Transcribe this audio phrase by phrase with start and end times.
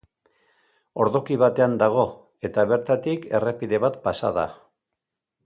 [1.03, 2.05] Ordoki batean dago
[2.49, 4.49] eta bertatik errepide bat pasa da.